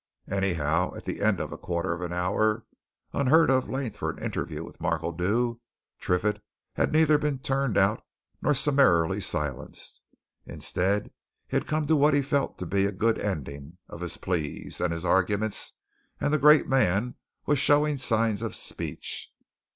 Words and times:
Anyhow, 0.31 0.95
at 0.95 1.03
the 1.03 1.21
end 1.21 1.39
of 1.39 1.51
a 1.51 1.59
quarter 1.59 1.93
of 1.93 2.01
an 2.01 2.11
hour 2.11 2.65
(unheard 3.13 3.51
of 3.51 3.69
length 3.69 3.97
for 3.97 4.09
an 4.09 4.17
interview 4.17 4.63
with 4.63 4.81
Markledew!) 4.81 5.59
Triffitt 5.99 6.41
had 6.73 6.91
neither 6.91 7.19
been 7.19 7.37
turned 7.37 7.77
out 7.77 8.03
nor 8.41 8.55
summarily 8.55 9.21
silenced; 9.21 10.01
instead, 10.43 11.11
he 11.47 11.55
had 11.55 11.67
come 11.67 11.85
to 11.85 11.95
what 11.95 12.15
he 12.15 12.23
felt 12.23 12.57
to 12.57 12.65
be 12.65 12.87
a 12.87 12.91
good 12.91 13.19
ending 13.19 13.77
of 13.89 14.01
his 14.01 14.17
pleas 14.17 14.81
and 14.81 14.91
his 14.91 15.05
arguments, 15.05 15.73
and 16.19 16.33
the 16.33 16.39
great 16.39 16.67
man 16.67 17.13
was 17.45 17.59
showing 17.59 17.97
signs 17.97 18.41
of 18.41 18.55
speech. 18.55 19.31